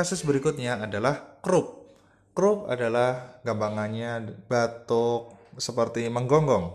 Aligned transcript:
kasus 0.00 0.24
berikutnya 0.24 0.80
adalah 0.80 1.36
krup. 1.44 1.92
Krup 2.32 2.72
adalah 2.72 3.36
gampangannya 3.44 4.32
batuk 4.48 5.36
seperti 5.60 6.08
menggonggong. 6.08 6.72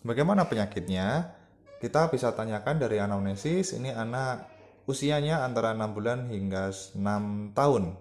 Bagaimana 0.00 0.48
penyakitnya? 0.48 1.36
Kita 1.76 2.08
bisa 2.08 2.32
tanyakan 2.32 2.80
dari 2.80 2.96
anamnesis, 2.96 3.76
ini 3.76 3.92
anak 3.92 4.48
usianya 4.88 5.44
antara 5.44 5.76
6 5.76 5.92
bulan 5.92 6.32
hingga 6.32 6.72
6 6.72 7.52
tahun. 7.52 7.92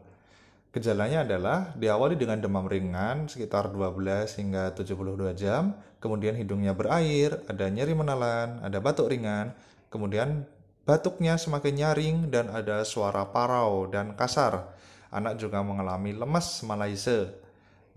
Gejalanya 0.71 1.27
adalah 1.27 1.75
diawali 1.75 2.15
dengan 2.15 2.39
demam 2.39 2.63
ringan 2.71 3.27
sekitar 3.27 3.75
12 3.75 4.39
hingga 4.39 4.71
72 4.71 5.35
jam, 5.35 5.75
kemudian 5.99 6.39
hidungnya 6.39 6.71
berair, 6.71 7.43
ada 7.51 7.67
nyeri 7.67 7.91
menelan, 7.91 8.63
ada 8.63 8.79
batuk 8.79 9.11
ringan, 9.11 9.51
kemudian 9.91 10.47
Batuknya 10.85 11.33
semakin 11.41 11.81
nyaring 11.81 12.17
dan 12.29 12.53
ada 12.53 12.85
suara 12.85 13.25
parau 13.33 13.89
dan 13.89 14.13
kasar. 14.13 14.69
Anak 15.09 15.41
juga 15.41 15.65
mengalami 15.65 16.13
lemas 16.13 16.61
malaise. 16.61 17.33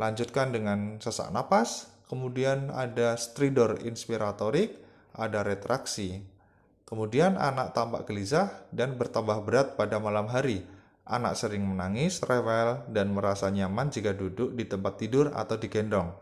Lanjutkan 0.00 0.56
dengan 0.56 0.96
sesak 0.96 1.28
napas, 1.28 1.92
kemudian 2.08 2.72
ada 2.72 3.12
stridor 3.20 3.84
inspiratorik, 3.84 4.80
ada 5.12 5.44
retraksi. 5.44 6.24
Kemudian 6.88 7.36
anak 7.36 7.76
tampak 7.76 8.08
gelisah 8.08 8.64
dan 8.72 8.96
bertambah 8.96 9.44
berat 9.44 9.76
pada 9.76 10.00
malam 10.00 10.24
hari. 10.24 10.64
Anak 11.04 11.36
sering 11.36 11.68
menangis, 11.68 12.24
rewel, 12.24 12.88
dan 12.88 13.12
merasa 13.12 13.52
nyaman 13.52 13.92
jika 13.92 14.16
duduk 14.16 14.56
di 14.56 14.64
tempat 14.64 14.96
tidur 14.96 15.36
atau 15.36 15.60
digendong. 15.60 16.16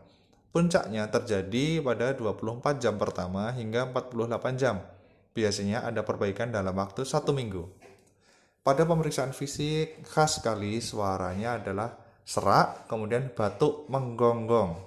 Puncaknya 0.51 1.07
terjadi 1.15 1.79
pada 1.79 2.11
24 2.11 2.83
jam 2.83 2.99
pertama 2.99 3.55
hingga 3.55 3.87
48 3.87 4.59
jam 4.59 4.83
biasanya 5.37 5.85
ada 5.85 6.01
perbaikan 6.01 6.49
dalam 6.49 6.73
waktu 6.73 7.05
satu 7.05 7.37
minggu. 7.37 7.69
Pada 8.65 8.89
pemeriksaan 8.89 9.37
fisik, 9.37 10.03
khas 10.09 10.41
sekali 10.41 10.81
suaranya 10.81 11.61
adalah 11.61 11.95
serak, 12.25 12.89
kemudian 12.89 13.31
batuk 13.31 13.87
menggonggong. 13.87 14.81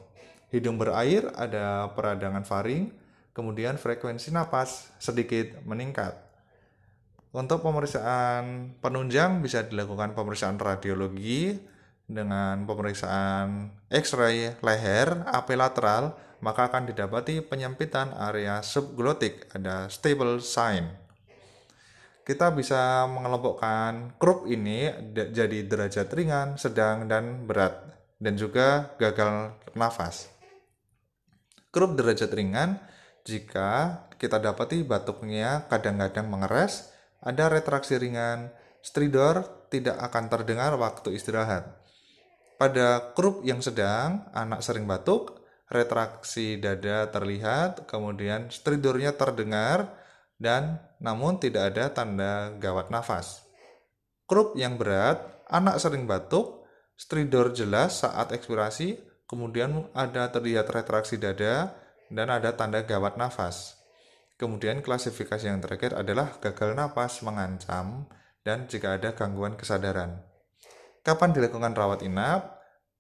Hidung 0.50 0.82
berair, 0.82 1.30
ada 1.38 1.88
peradangan 1.94 2.44
faring, 2.44 2.90
kemudian 3.32 3.78
frekuensi 3.80 4.34
napas 4.34 4.92
sedikit 4.98 5.62
meningkat. 5.64 6.18
Untuk 7.30 7.62
pemeriksaan 7.62 8.74
penunjang 8.82 9.46
bisa 9.46 9.62
dilakukan 9.62 10.18
pemeriksaan 10.18 10.58
radiologi 10.58 11.54
dengan 12.10 12.66
pemeriksaan 12.66 13.70
X-ray 13.86 14.58
leher 14.66 15.30
apilateral 15.30 16.18
maka 16.40 16.72
akan 16.72 16.88
didapati 16.92 17.44
penyempitan 17.44 18.16
area 18.16 18.64
subglotik, 18.64 19.52
ada 19.52 19.92
stable 19.92 20.40
sign. 20.40 20.88
Kita 22.24 22.54
bisa 22.54 23.10
mengelompokkan 23.10 24.16
krup 24.22 24.46
ini 24.46 24.92
jadi 25.14 25.66
derajat 25.66 26.14
ringan, 26.14 26.62
sedang, 26.62 27.10
dan 27.10 27.50
berat, 27.50 27.82
dan 28.22 28.38
juga 28.38 28.94
gagal 29.02 29.58
nafas. 29.74 30.30
Krup 31.74 31.98
derajat 31.98 32.30
ringan 32.30 32.78
jika 33.26 34.04
kita 34.22 34.38
dapati 34.38 34.86
batuknya 34.86 35.66
kadang-kadang 35.70 36.30
mengeras, 36.30 36.94
ada 37.22 37.50
retraksi 37.50 37.98
ringan, 37.98 38.52
stridor 38.82 39.68
tidak 39.74 39.98
akan 40.00 40.30
terdengar 40.32 40.76
waktu 40.76 41.16
istirahat. 41.16 41.80
Pada 42.60 43.16
krup 43.16 43.42
yang 43.48 43.64
sedang, 43.64 44.28
anak 44.36 44.60
sering 44.60 44.84
batuk, 44.84 45.39
retraksi 45.70 46.58
dada 46.58 47.08
terlihat, 47.14 47.86
kemudian 47.86 48.50
stridornya 48.50 49.14
terdengar, 49.14 49.94
dan 50.42 50.82
namun 50.98 51.38
tidak 51.38 51.74
ada 51.74 51.94
tanda 51.94 52.58
gawat 52.58 52.90
nafas. 52.90 53.46
Krup 54.26 54.58
yang 54.58 54.82
berat, 54.82 55.22
anak 55.50 55.78
sering 55.78 56.10
batuk, 56.10 56.66
stridor 56.98 57.54
jelas 57.54 58.02
saat 58.02 58.34
ekspirasi, 58.34 58.98
kemudian 59.30 59.90
ada 59.94 60.30
terlihat 60.34 60.70
retraksi 60.70 61.22
dada, 61.22 61.74
dan 62.10 62.28
ada 62.34 62.54
tanda 62.58 62.82
gawat 62.82 63.16
nafas. 63.16 63.78
Kemudian 64.40 64.82
klasifikasi 64.82 65.46
yang 65.46 65.60
terakhir 65.60 65.94
adalah 65.94 66.40
gagal 66.40 66.72
nafas 66.74 67.22
mengancam 67.22 68.08
dan 68.42 68.66
jika 68.72 68.96
ada 68.96 69.12
gangguan 69.12 69.60
kesadaran. 69.60 70.24
Kapan 71.04 71.36
dilakukan 71.36 71.76
rawat 71.76 72.02
inap? 72.08 72.59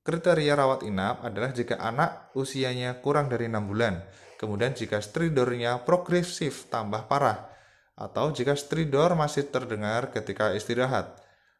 Kriteria 0.09 0.57
rawat 0.57 0.81
inap 0.89 1.21
adalah 1.21 1.53
jika 1.53 1.77
anak 1.77 2.33
usianya 2.33 2.97
kurang 2.97 3.29
dari 3.29 3.45
6 3.45 3.61
bulan, 3.69 4.01
kemudian 4.41 4.73
jika 4.73 4.97
stridornya 5.05 5.85
progresif 5.85 6.65
tambah 6.65 7.05
parah, 7.05 7.45
atau 7.93 8.33
jika 8.33 8.57
stridor 8.57 9.13
masih 9.13 9.53
terdengar 9.53 10.09
ketika 10.09 10.49
istirahat. 10.57 11.13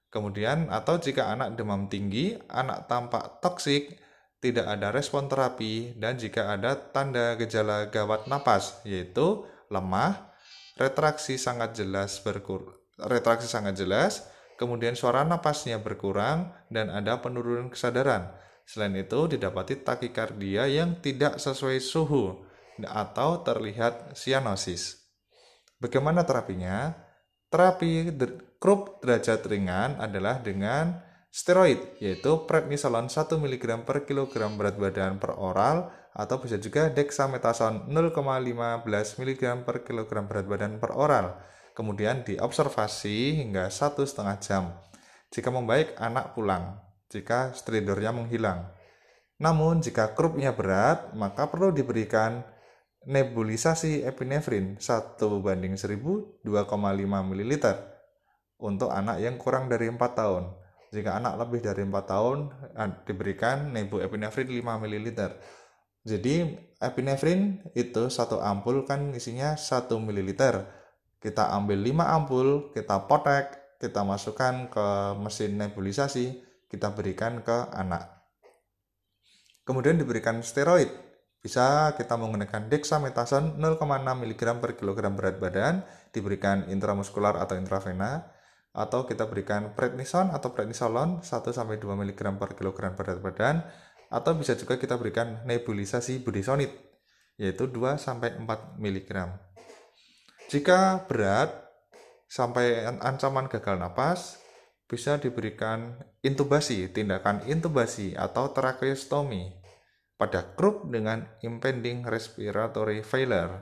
Kemudian 0.09 0.65
atau 0.73 0.97
jika 0.97 1.29
anak 1.29 1.61
demam 1.61 1.93
tinggi, 1.93 2.41
anak 2.49 2.89
tampak 2.89 3.38
toksik, 3.38 4.01
tidak 4.41 4.65
ada 4.65 4.89
respon 4.89 5.29
terapi, 5.29 5.93
dan 5.93 6.17
jika 6.17 6.49
ada 6.49 6.73
tanda 6.73 7.38
gejala 7.38 7.93
gawat 7.93 8.25
napas, 8.25 8.81
yaitu 8.81 9.45
lemah, 9.69 10.33
retraksi 10.73 11.38
sangat 11.38 11.77
jelas 11.77 12.17
berkur 12.25 12.79
retraksi 13.07 13.47
sangat 13.47 13.79
jelas, 13.79 14.27
kemudian 14.59 14.99
suara 14.99 15.23
napasnya 15.23 15.79
berkurang, 15.79 16.51
dan 16.67 16.91
ada 16.91 17.23
penurunan 17.23 17.71
kesadaran. 17.71 18.35
Selain 18.67 18.91
itu, 18.99 19.31
didapati 19.31 19.79
takikardia 19.79 20.67
yang 20.67 20.99
tidak 20.99 21.39
sesuai 21.39 21.79
suhu 21.79 22.43
atau 22.83 23.41
terlihat 23.41 24.13
sianosis. 24.19 24.99
Bagaimana 25.79 26.27
terapinya? 26.27 26.91
Terapi 27.49 28.13
krup 28.61 29.01
derajat 29.01 29.41
ringan 29.47 29.97
adalah 29.97 30.37
dengan 30.43 31.01
steroid, 31.33 31.97
yaitu 31.97 32.45
prednisolon 32.45 33.09
1 33.09 33.25
mg 33.25 33.87
per 33.87 34.05
kilogram 34.05 34.53
berat 34.59 34.77
badan 34.77 35.17
per 35.17 35.33
oral 35.33 35.89
atau 36.13 36.37
bisa 36.41 36.61
juga 36.61 36.91
dexamethasone 36.93 37.89
0,15 37.89 38.85
mg 39.23 39.41
per 39.63 39.81
kilogram 39.87 40.25
berat 40.29 40.45
badan 40.45 40.77
per 40.81 40.91
oral 40.93 41.37
kemudian 41.79 42.28
diobservasi 42.28 43.40
hingga 43.40 43.72
satu 43.72 44.03
setengah 44.03 44.35
jam. 44.44 44.63
Jika 45.31 45.47
membaik, 45.47 45.95
anak 45.95 46.35
pulang. 46.35 46.75
Jika 47.07 47.56
stridornya 47.56 48.12
menghilang. 48.12 48.75
Namun, 49.40 49.79
jika 49.79 50.12
krupnya 50.12 50.51
berat, 50.51 51.16
maka 51.16 51.47
perlu 51.47 51.72
diberikan 51.72 52.44
nebulisasi 53.07 54.03
epinefrin 54.03 54.75
1 54.75 55.16
banding 55.39 55.79
1000 55.79 56.44
2,5 56.44 56.68
ml 57.07 57.53
untuk 58.59 58.91
anak 58.91 59.23
yang 59.23 59.39
kurang 59.39 59.72
dari 59.72 59.88
4 59.88 59.95
tahun. 59.95 60.51
Jika 60.91 61.16
anak 61.16 61.39
lebih 61.39 61.63
dari 61.63 61.88
4 61.88 61.95
tahun, 62.03 62.38
diberikan 63.07 63.72
nebu 63.72 64.03
epinefrin 64.03 64.51
5 64.51 64.84
ml. 64.84 65.07
Jadi, 66.03 66.35
epinefrin 66.84 67.63
itu 67.72 68.12
satu 68.12 68.44
ampul 68.44 68.84
kan 68.84 69.16
isinya 69.16 69.56
1 69.56 69.88
ml 69.95 70.31
kita 71.19 71.52
ambil 71.52 71.84
5 71.84 72.16
ampul, 72.16 72.47
kita 72.72 73.06
potek, 73.07 73.75
kita 73.80 74.03
masukkan 74.07 74.72
ke 74.72 74.88
mesin 75.19 75.59
nebulisasi, 75.59 76.40
kita 76.72 76.96
berikan 76.96 77.44
ke 77.44 77.72
anak. 77.75 78.19
Kemudian 79.68 80.00
diberikan 80.00 80.40
steroid. 80.44 80.90
Bisa 81.40 81.96
kita 81.96 82.19
menggunakan 82.19 82.68
dexamethasone 82.68 83.56
0,6 83.56 83.80
mg 84.03 84.41
per 84.59 84.75
kilogram 84.75 85.16
berat 85.16 85.40
badan, 85.40 85.88
diberikan 86.12 86.68
intramuskular 86.68 87.40
atau 87.40 87.56
intravena, 87.56 88.28
atau 88.75 89.07
kita 89.07 89.25
berikan 89.31 89.72
prednison 89.72 90.36
atau 90.36 90.51
prednisolon 90.51 91.24
1-2 91.24 91.80
mg 91.80 92.19
per 92.36 92.59
kilogram 92.59 92.91
berat 92.96 93.24
badan, 93.24 93.63
atau 94.12 94.36
bisa 94.36 94.59
juga 94.59 94.75
kita 94.75 95.00
berikan 95.00 95.40
nebulisasi 95.47 96.28
budesonide, 96.28 96.75
yaitu 97.40 97.72
2-4 97.72 98.44
mg. 98.75 99.09
Jika 100.49 101.05
berat 101.05 101.53
sampai 102.25 102.81
ancaman 102.81 103.45
gagal 103.45 103.77
napas, 103.77 104.41
bisa 104.89 105.21
diberikan 105.21 106.01
intubasi, 106.25 106.89
tindakan 106.89 107.45
intubasi 107.45 108.18
atau 108.18 108.50
tracheostomy 108.50 109.53
pada 110.18 110.41
grup 110.57 110.89
dengan 110.89 111.29
impending 111.45 112.01
respiratory 112.01 113.06
failure. 113.06 113.62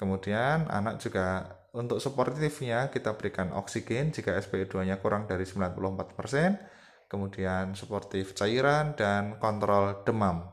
Kemudian 0.00 0.72
anak 0.72 1.04
juga 1.04 1.60
untuk 1.76 2.00
suportifnya 2.00 2.88
kita 2.88 3.20
berikan 3.20 3.52
oksigen 3.52 4.16
jika 4.16 4.40
SpO2-nya 4.40 5.04
kurang 5.04 5.28
dari 5.28 5.44
94%, 5.44 7.12
kemudian 7.12 7.76
suportif 7.76 8.32
cairan 8.32 8.96
dan 8.96 9.36
kontrol 9.36 10.00
demam. 10.08 10.48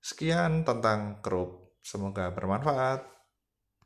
Sekian 0.00 0.64
tentang 0.64 1.20
grup. 1.20 1.76
Semoga 1.84 2.32
bermanfaat. 2.32 3.15